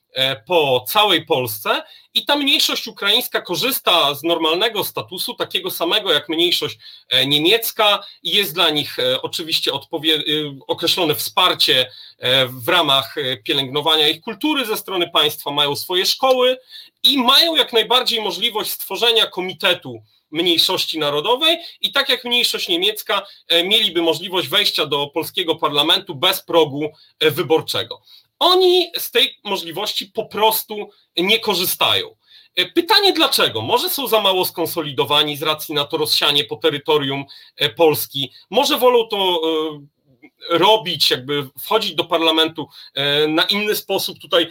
[0.46, 6.78] po całej Polsce i ta mniejszość ukraińska korzysta z normalnego statusu, takiego samego jak mniejszość
[7.10, 9.72] e, niemiecka i jest dla nich e, oczywiście
[10.68, 11.92] określone wsparcie
[12.50, 16.58] w ramach pielęgnowania ich kultury ze strony państwa, mają swoje szkoły
[17.04, 23.26] i mają jak najbardziej możliwość stworzenia komitetu mniejszości narodowej i tak jak mniejszość niemiecka
[23.66, 26.90] mieliby możliwość wejścia do polskiego parlamentu bez progu
[27.22, 28.02] wyborczego.
[28.44, 32.16] Oni z tej możliwości po prostu nie korzystają.
[32.56, 33.62] E, pytanie dlaczego?
[33.62, 37.26] Może są za mało skonsolidowani z racji na to rozsianie po terytorium
[37.58, 39.86] e, Polski, może wolą to e,
[40.50, 42.68] robić, jakby wchodzić do parlamentu
[43.28, 44.20] na inny sposób.
[44.20, 44.48] Tutaj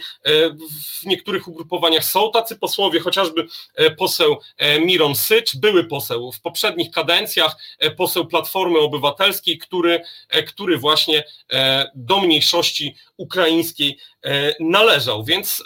[1.01, 3.47] w niektórych ugrupowaniach są tacy posłowie, chociażby
[3.97, 4.37] poseł
[4.79, 7.55] Miron Sycz, były poseł w poprzednich kadencjach,
[7.97, 10.01] poseł Platformy Obywatelskiej, który,
[10.47, 11.23] który właśnie
[11.95, 13.97] do mniejszości ukraińskiej
[14.59, 15.23] należał.
[15.23, 15.63] Więc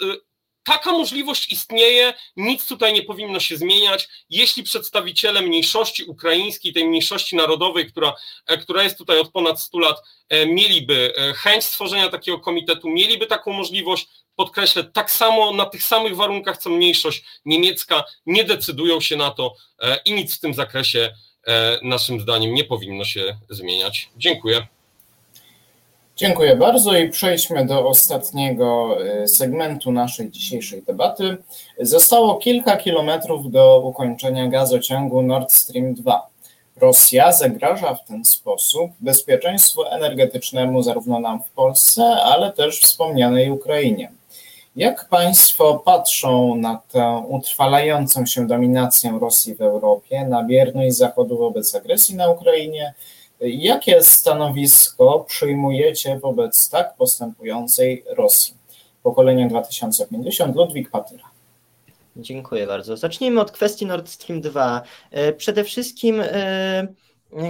[0.68, 4.08] Taka możliwość istnieje, nic tutaj nie powinno się zmieniać.
[4.30, 8.14] Jeśli przedstawiciele mniejszości ukraińskiej, tej mniejszości narodowej, która,
[8.46, 9.96] e, która jest tutaj od ponad 100 lat,
[10.28, 15.82] e, mieliby e, chęć stworzenia takiego komitetu, mieliby taką możliwość, podkreślę, tak samo na tych
[15.82, 19.54] samych warunkach co mniejszość niemiecka, nie decydują się na to
[20.04, 21.14] i nic w tym zakresie
[21.82, 24.08] naszym zdaniem nie powinno się zmieniać.
[24.16, 24.66] Dziękuję.
[26.18, 31.36] Dziękuję bardzo i przejdźmy do ostatniego y, segmentu naszej dzisiejszej debaty.
[31.80, 36.26] Zostało kilka kilometrów do ukończenia gazociągu Nord Stream 2.
[36.76, 44.12] Rosja zagraża w ten sposób bezpieczeństwu energetycznemu zarówno nam w Polsce, ale też wspomnianej Ukrainie.
[44.76, 51.74] Jak Państwo patrzą na tę utrwalającą się dominację Rosji w Europie, na bierność Zachodu wobec
[51.74, 52.94] agresji na Ukrainie?
[53.40, 58.54] Jakie stanowisko przyjmujecie wobec tak postępującej Rosji?
[59.02, 61.24] Pokolenie 2050, Ludwik Patyra.
[62.16, 62.96] Dziękuję bardzo.
[62.96, 64.82] Zacznijmy od kwestii Nord Stream 2.
[65.10, 66.88] E, przede wszystkim e,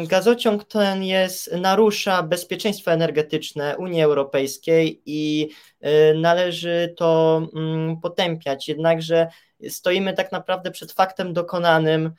[0.06, 5.48] gazociąg ten jest, narusza bezpieczeństwo energetyczne Unii Europejskiej i
[5.80, 8.68] e, należy to mm, potępiać.
[8.68, 9.28] Jednakże
[9.68, 12.12] stoimy tak naprawdę przed faktem dokonanym.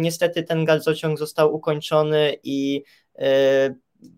[0.00, 2.82] Niestety ten gazociąg został ukończony i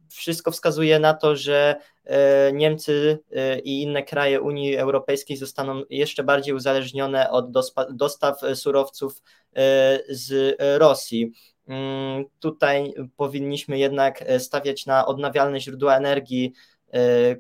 [0.08, 6.24] wszystko wskazuje na to, że e, Niemcy e, i inne kraje Unii Europejskiej zostaną jeszcze
[6.24, 7.50] bardziej uzależnione od
[7.90, 9.22] dostaw surowców
[9.52, 11.32] e, z Rosji.
[11.68, 16.52] Mm, tutaj powinniśmy jednak stawiać na odnawialne źródła energii,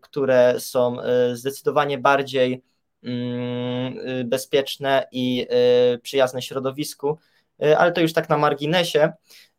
[0.02, 0.96] które są
[1.32, 2.62] zdecydowanie bardziej
[3.02, 3.94] mm,
[4.28, 5.46] bezpieczne i
[6.02, 7.18] przyjazne środowisku,
[7.78, 9.12] ale to już tak na marginesie.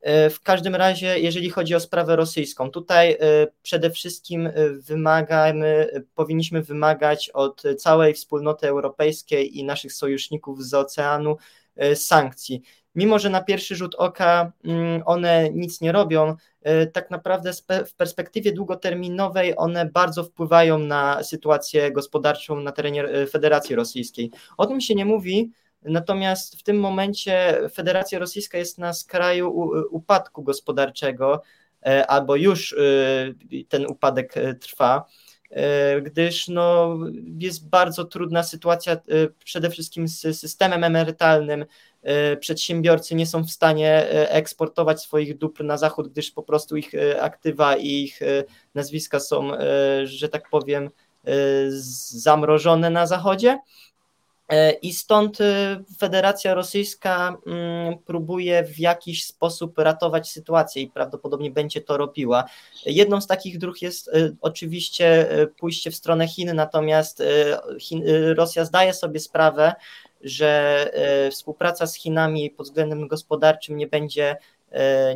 [0.04, 3.18] E, w każdym razie, jeżeli chodzi o sprawę rosyjską, tutaj e,
[3.62, 11.38] przede wszystkim e, wymagamy, powinniśmy wymagać od całej wspólnoty europejskiej i naszych sojuszników z oceanu
[11.96, 12.62] sankcji.
[12.96, 16.36] Mimo, że na pierwszy rzut oka mm, one nic nie robią,
[16.94, 17.52] tak naprawdę
[17.86, 24.32] w perspektywie długoterminowej one bardzo wpływają na sytuację gospodarczą na terenie Federacji Rosyjskiej.
[24.58, 25.52] O tym się nie mówi,
[25.86, 31.42] Natomiast w tym momencie Federacja Rosyjska jest na skraju upadku gospodarczego,
[31.86, 32.76] e, albo już e,
[33.70, 35.06] ten upadek e, trwa,
[36.02, 36.98] gdyż no,
[37.40, 38.98] jest bardzo trudna sytuacja
[39.44, 41.66] przede wszystkim z systemem emerytalnym.
[42.40, 46.92] Przedsiębiorcy nie są w stanie eksportować swoich dóbr na zachód, gdyż po prostu ich
[47.22, 48.20] aktywa i ich
[48.76, 49.52] nazwiska są,
[50.04, 50.90] że tak powiem,
[51.98, 53.60] zamrożone na zachodzie.
[54.50, 61.52] E, I stąd e, Federacja Rosyjska mm, próbuje w jakiś sposób ratować sytuację i prawdopodobnie
[61.52, 62.44] będzie to robiła.
[62.86, 65.28] Jedną z takich dróg jest e, oczywiście
[65.60, 67.24] pójście w stronę Chin, natomiast
[67.80, 68.04] Chin,
[68.36, 69.74] Rosja zdaje sobie sprawę,
[70.22, 70.92] że
[71.32, 74.38] współpraca z Chinami pod względem gospodarczym nie będzie,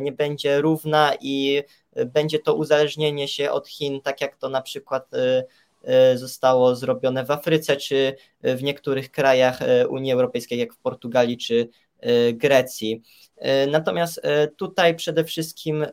[0.00, 1.62] nie będzie równa i
[2.06, 5.10] będzie to uzależnienie się od Chin, tak jak to na przykład
[6.14, 11.68] zostało zrobione w Afryce, czy w niektórych krajach e, Unii Europejskiej, jak w Portugalii czy
[12.00, 13.02] e, Grecji.
[13.70, 14.20] Natomiast
[14.56, 15.86] tutaj przede wszystkim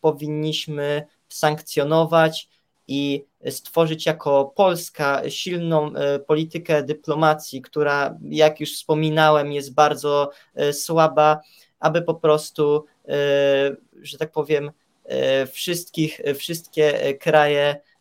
[0.00, 2.48] powinniśmy sankcjonować
[2.88, 5.92] i stworzyć jako Polska silną
[6.26, 10.30] politykę dyplomacji, która, jak już wspominałem, jest bardzo
[10.72, 11.40] słaba,
[11.80, 12.84] aby po prostu,
[14.02, 14.70] że tak powiem,
[15.52, 17.95] wszystkich, wszystkie kraje E,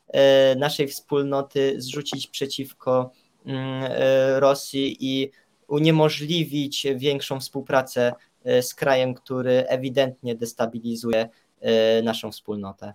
[0.55, 3.11] naszej wspólnoty zrzucić przeciwko
[3.45, 5.31] mm, e, Rosji i
[5.67, 8.13] uniemożliwić większą współpracę
[8.43, 11.29] e, z krajem, który ewidentnie destabilizuje
[12.03, 12.93] naszą wspólnotę.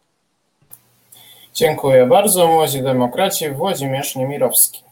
[1.54, 2.46] Dziękuję bardzo.
[2.46, 4.82] Młodzi Demokraci, Włodzimierz Niemirowski.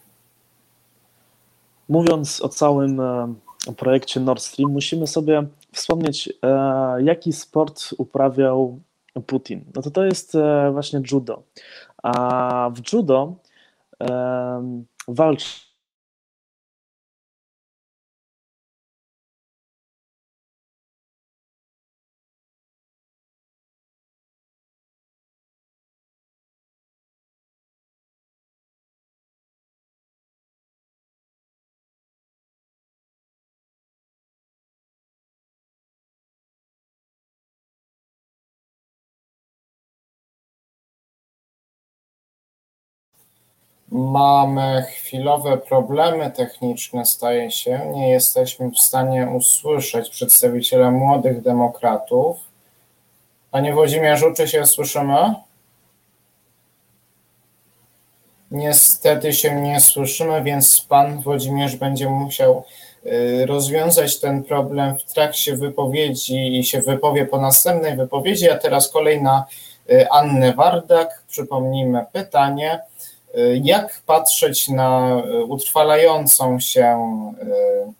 [1.89, 3.03] Mówiąc o całym
[3.77, 6.33] projekcie Nord Stream, musimy sobie wspomnieć,
[6.99, 8.81] jaki sport uprawiał
[9.27, 9.65] Putin.
[9.75, 10.37] No to to jest
[10.73, 11.43] właśnie judo.
[12.03, 13.37] A w judo
[15.09, 15.68] walczy
[43.93, 47.81] Mamy chwilowe problemy techniczne, staje się.
[47.95, 52.37] Nie jesteśmy w stanie usłyszeć przedstawiciela młodych demokratów.
[53.51, 55.35] Panie Włodzimierzu, czy się słyszymy?
[58.51, 62.65] Niestety się nie słyszymy, więc pan Włodzimierz będzie musiał
[63.07, 68.51] y, rozwiązać ten problem w trakcie wypowiedzi i się wypowie po następnej wypowiedzi.
[68.51, 69.47] A teraz kolejna
[69.91, 71.23] y, Annę Wardak.
[71.29, 72.81] Przypomnijmy pytanie.
[73.63, 77.93] Jak patrzeć na e, utrwalającą się e,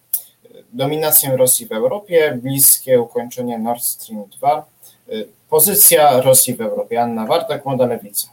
[0.73, 4.67] dominację Rosji w Europie, bliskie ukończenie Nord Stream 2,
[5.09, 5.13] e,
[5.51, 7.03] pozycja Rosji w Europie.
[7.03, 8.29] Anna Wartek, Młoda Lewica.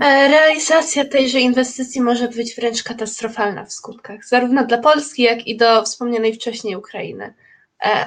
[0.00, 5.82] Realizacja tejże inwestycji może być wręcz katastrofalna w skutkach, zarówno dla Polski, jak i do
[5.82, 7.34] wspomnianej wcześniej Ukrainy.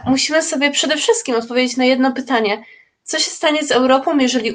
[0.05, 2.63] Musimy sobie przede wszystkim odpowiedzieć na jedno pytanie–
[3.03, 4.53] co się stanie z Europą, jeżeli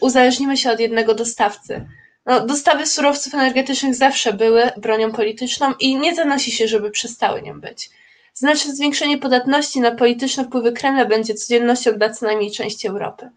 [0.00, 1.86] uzależnimy się od jednego dostawcy?
[2.26, 7.60] No, dostawy surowców energetycznych zawsze były bronią polityczną i nie zanosi się, żeby przestały nią
[7.60, 7.90] być.
[8.34, 13.30] Znaczne zwiększenie podatności na polityczne wpływy Kremla będzie codziennością dla co najmniej części Europy.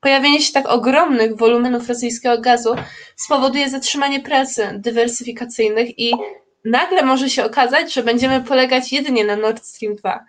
[0.00, 2.74] Pojawienie się tak ogromnych wolumenów rosyjskiego gazu
[3.16, 6.12] spowoduje zatrzymanie prac dywersyfikacyjnych i
[6.64, 10.24] nagle może się okazać, że będziemy polegać jedynie na Nord Stream 2.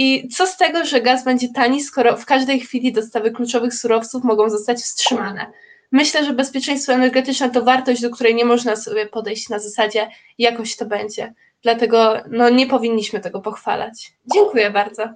[0.00, 4.24] I co z tego, że gaz będzie tani, skoro w każdej chwili dostawy kluczowych surowców
[4.24, 5.46] mogą zostać wstrzymane?
[5.92, 10.76] Myślę, że bezpieczeństwo energetyczne to wartość, do której nie można sobie podejść na zasadzie jakoś
[10.76, 11.34] to będzie.
[11.62, 14.12] Dlatego no, nie powinniśmy tego pochwalać.
[14.34, 15.08] Dziękuję bardzo.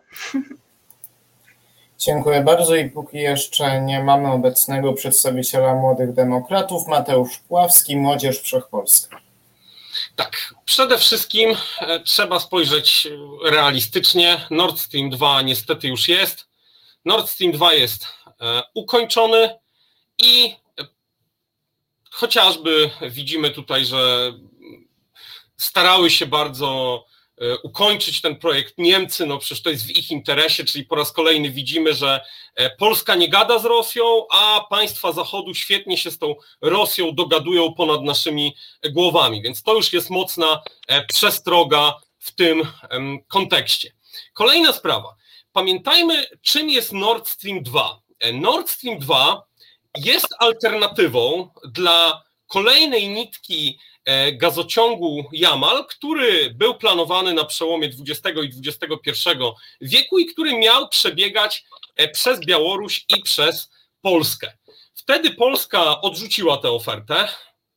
[1.99, 9.22] Dziękuję bardzo i póki jeszcze nie mamy obecnego przedstawiciela Młodych Demokratów, Mateusz Pławski, Młodzież Wszechpolska.
[10.17, 13.09] Tak, przede wszystkim e, trzeba spojrzeć
[13.45, 14.47] realistycznie.
[14.51, 16.49] Nord Stream 2 niestety już jest.
[17.05, 18.07] Nord Stream 2 jest
[18.41, 19.59] e, ukończony
[20.19, 20.85] i e,
[22.11, 24.33] chociażby widzimy tutaj, że
[25.57, 27.05] starały się bardzo
[27.63, 31.51] ukończyć ten projekt Niemcy, no przecież to jest w ich interesie, czyli po raz kolejny
[31.51, 32.21] widzimy, że
[32.55, 37.75] e, Polska nie gada z Rosją, a państwa Zachodu świetnie się z tą Rosją dogadują
[37.75, 38.57] ponad naszymi
[38.91, 42.67] głowami, więc to już jest mocna e, przestroga w tym
[43.29, 43.93] kontekście.
[44.33, 45.15] Kolejna sprawa.
[45.53, 48.03] Pamiętajmy, czym jest Nord Stream 2.
[48.33, 49.43] Nord Stream 2
[49.97, 53.92] jest alternatywą dla kolejnej nitki E,
[54.33, 59.31] gazociągu Jamal, który był planowany na przełomie XX i XXI
[59.81, 61.65] wieku i który miał przebiegać
[61.97, 64.53] e, przez Białoruś i przez Polskę.
[64.95, 67.29] Wtedy Polska odrzuciła tę ofertę,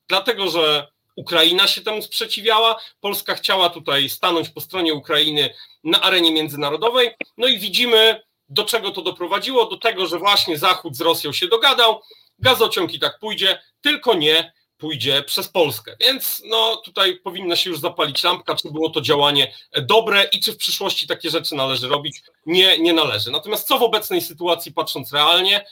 [0.08, 2.82] dlatego że Ukraina się temu sprzeciwiała.
[3.00, 5.54] Polska chciała tutaj stanąć po stronie Ukrainy
[5.84, 7.12] na arenie międzynarodowej.
[7.38, 9.66] No i widzimy, do czego to doprowadziło.
[9.66, 12.02] Do tego, że właśnie Zachód z Rosją się dogadał,
[12.40, 14.54] gazociąg i tak pójdzie, tylko nie
[14.86, 15.96] pójdzie przez Polskę.
[16.00, 20.52] Więc no, tutaj powinna się już zapalić lampka, czy było to działanie dobre i czy
[20.54, 22.22] w przyszłości takie rzeczy należy robić.
[22.46, 23.32] Nie, nie należy.
[23.32, 25.66] Natomiast co w obecnej sytuacji, patrząc realnie,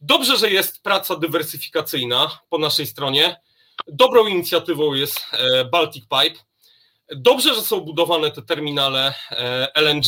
[0.00, 3.40] dobrze, że jest praca dywersyfikacyjna po naszej stronie.
[3.86, 6.40] Dobrą inicjatywą jest e, Baltic Pipe.
[7.16, 10.06] Dobrze, że są budowane te terminale e, LNG.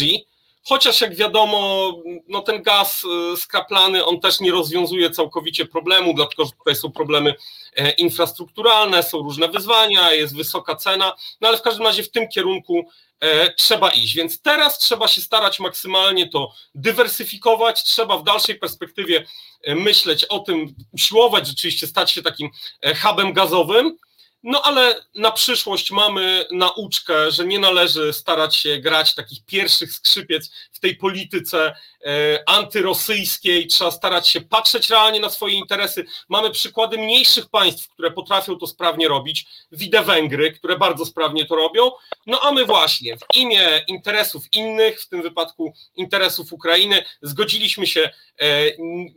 [0.69, 1.93] Chociaż jak wiadomo,
[2.29, 3.05] no ten gaz
[3.35, 7.35] y, skraplany, on też nie rozwiązuje całkowicie problemu, dlatego że tutaj są problemy
[7.77, 12.29] e, infrastrukturalne, są różne wyzwania, jest wysoka cena, no ale w każdym razie w tym
[12.29, 12.85] kierunku
[13.21, 14.15] e, trzeba iść.
[14.15, 19.27] Więc teraz trzeba się starać maksymalnie to dywersyfikować, trzeba w dalszej perspektywie
[19.63, 22.51] e, myśleć o tym, usiłować rzeczywiście stać się takim
[23.03, 23.97] hubem gazowym,
[24.43, 30.51] no ale na przyszłość mamy nauczkę, że nie należy starać się grać takich pierwszych skrzypiec
[30.73, 31.75] w tej polityce
[32.07, 36.07] e, antyrosyjskiej, trzeba starać się patrzeć realnie na swoje interesy.
[36.29, 39.47] Mamy przykłady mniejszych państw, które potrafią to sprawnie robić.
[39.73, 41.91] Widzę Węgry, które bardzo sprawnie to robią.
[42.27, 48.11] No a my właśnie w imię interesów innych, w tym wypadku interesów Ukrainy, zgodziliśmy się,
[48.41, 48.47] e,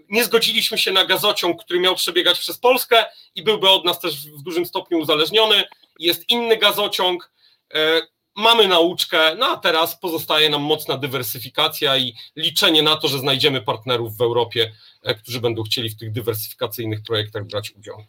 [0.10, 3.06] nie zgodziliśmy się na gazociąg, który miał przebiegać przez Polskę
[3.36, 5.64] i byłby od nas też w dużym stopniu uzależniony.
[6.00, 7.32] Jest inny gazociąg
[7.74, 8.02] e,
[8.36, 13.62] mamy nauczkę, no a teraz pozostaje nam mocna dywersyfikacja i liczenie na to, że znajdziemy
[13.62, 14.72] partnerów w Europie,
[15.04, 18.04] e, którzy będą chcieli w tych dywersyfikacyjnych projektach brać udział.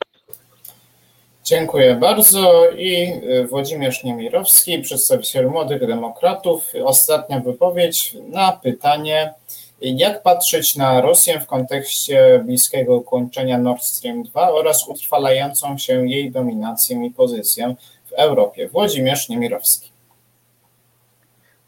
[1.45, 6.73] Dziękuję bardzo i e, Włodzimierz Niemirowski, przedstawiciel Młodych Demokratów.
[6.85, 9.35] Ostatnia wypowiedź na pytanie,
[9.81, 16.31] jak patrzeć na Rosję w kontekście bliskiego ukończenia Nord Stream 2 oraz utrwalającą się jej
[16.31, 17.75] dominację i pozycję
[18.07, 18.69] w Europie.
[18.69, 19.91] Włodzimierz Niemirowski.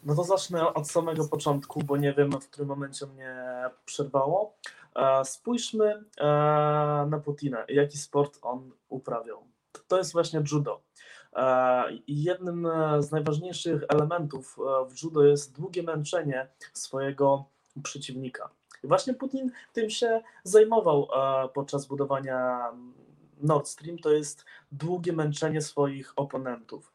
[0.04, 3.34] No to zacznę od samego początku, bo nie wiem, w którym momencie mnie
[3.84, 4.54] przerwało.
[4.96, 6.24] E, spójrzmy e,
[7.10, 9.42] na Putina, jaki sport on uprawiał.
[9.88, 10.80] To jest właśnie judo.
[11.36, 14.56] E, jednym z najważniejszych elementów
[14.90, 17.44] w judo jest długie męczenie swojego
[17.82, 18.48] przeciwnika.
[18.84, 21.08] I właśnie Putin tym się zajmował
[21.54, 22.70] podczas budowania
[23.40, 26.92] Nord Stream, to jest długie męczenie swoich oponentów.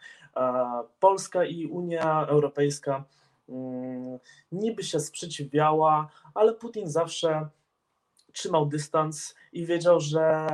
[1.00, 3.04] Polska i Unia Europejska
[3.50, 4.20] mm,
[4.52, 7.50] niby się sprzeciwiała, ale Putin zawsze
[8.34, 10.48] trzymał dystans i wiedział, że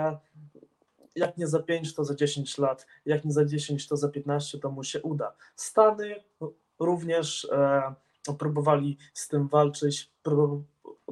[1.16, 4.60] jak nie za 5, to za 10 lat, jak nie za 10, to za 15,
[4.60, 5.34] to mu się uda.
[5.56, 6.16] Stany
[6.80, 7.94] również e,
[8.40, 10.12] próbowali z tym walczyć,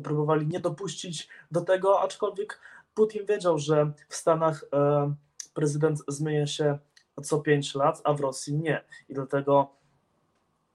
[0.03, 2.61] próbowali nie dopuścić do tego, aczkolwiek
[2.93, 5.13] Putin wiedział, że w Stanach e,
[5.53, 6.79] prezydent zmienia się
[7.23, 8.83] co 5 lat, a w Rosji nie.
[9.09, 9.69] I dlatego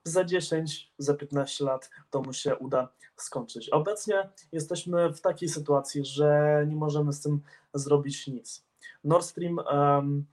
[0.05, 3.69] za 10, za 15 lat to mu się uda skończyć.
[3.69, 7.41] Obecnie jesteśmy w takiej sytuacji, że nie możemy z tym
[7.75, 8.65] zrobić nic.
[9.05, 10.27] Nord Stream um,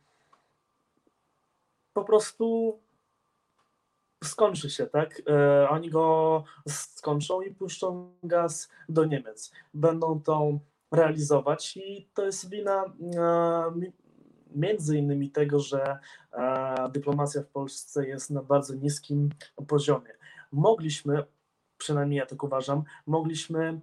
[1.93, 2.79] po prostu
[4.23, 5.21] skończy się, tak?
[5.29, 9.51] E, oni go skończą i puszczą gaz do Niemiec.
[9.73, 10.59] Będą to
[10.91, 13.71] realizować i to jest wina e,
[14.55, 15.97] między innymi tego, że
[16.33, 19.29] e, dyplomacja w Polsce jest na bardzo niskim
[19.67, 20.11] poziomie.
[20.51, 21.23] Mogliśmy,
[21.77, 23.81] przynajmniej ja tak uważam, mogliśmy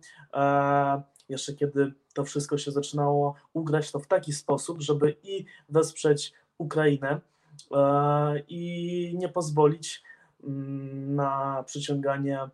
[1.29, 7.21] jeszcze kiedy to wszystko się zaczynało ugrać, to w taki sposób, żeby i wesprzeć Ukrainę
[8.49, 10.03] i nie pozwolić
[11.07, 12.49] na przyciąganie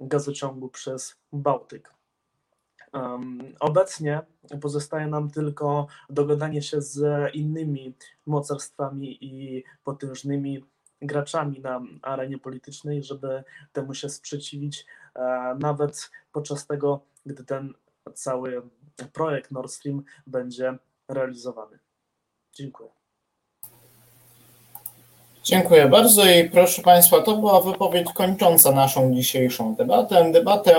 [0.00, 1.94] gazociągu przez Bałtyk.
[3.60, 4.20] Obecnie
[4.60, 7.04] pozostaje nam tylko dogadanie się z
[7.34, 7.94] innymi
[8.26, 10.64] mocarstwami i potężnymi
[11.02, 17.74] graczami na arenie politycznej, żeby temu się sprzeciwić, e, nawet podczas tego, gdy ten
[18.14, 18.62] cały
[19.12, 20.78] projekt Nord Stream będzie
[21.08, 21.78] realizowany.
[22.52, 23.01] Dziękuję.
[25.44, 30.32] Dziękuję bardzo i proszę Państwa, to była wypowiedź kończąca naszą dzisiejszą debatę.
[30.32, 30.74] Debatę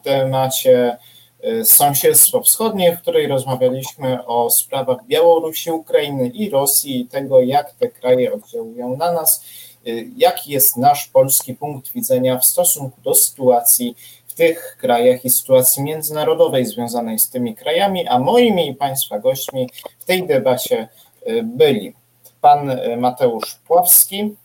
[0.00, 0.96] w temacie
[1.44, 7.72] Y, sąsiedztwo wschodnie, w której rozmawialiśmy o sprawach Białorusi, Ukrainy i Rosji i tego, jak
[7.72, 9.44] te kraje oddziałują na nas,
[9.86, 13.96] y, jaki jest nasz polski punkt widzenia w stosunku do sytuacji
[14.26, 19.68] w tych krajach i sytuacji międzynarodowej związanej z tymi krajami, a moimi i Państwa gośćmi
[19.98, 20.88] w tej debacie
[21.28, 21.94] y, byli
[22.42, 24.36] pan Mateusz Pławski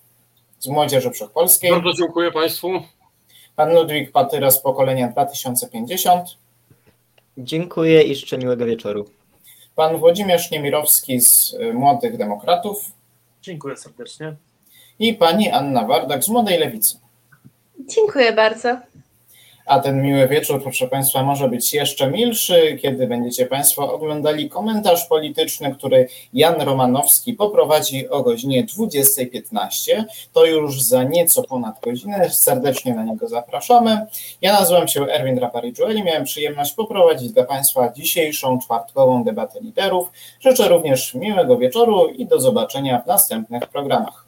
[0.60, 1.72] z Młodzieży Wszechpolskiej.
[1.72, 2.72] Bardzo dziękuję Państwu.
[3.56, 6.30] Pan Ludwik Patyra z pokolenia 2050.
[7.38, 9.10] Dziękuję i życzę miłego wieczoru.
[9.76, 12.92] Pan Włodzimierz Niemirowski z y, Młodych Demokratów.
[13.42, 14.36] Dziękuję serdecznie.
[15.00, 17.00] I pani Anna Wardak z Młodej Lewicy.
[17.80, 18.78] Dziękuję bardzo.
[19.68, 25.06] A ten miły wieczór, proszę Państwa, może być jeszcze milszy, kiedy będziecie Państwo oglądali komentarz
[25.06, 30.04] polityczny, który Jan Romanowski poprowadzi o godzinie 20.15.
[30.34, 32.30] To już za nieco ponad godzinę.
[32.30, 34.06] Serdecznie na niego zapraszamy.
[34.42, 36.04] Ja nazywam się Erwin Rapari-Joeli.
[36.04, 40.12] Miałem przyjemność poprowadzić dla Państwa dzisiejszą czwartkową debatę liderów.
[40.40, 44.27] Życzę również miłego wieczoru i do zobaczenia w następnych programach.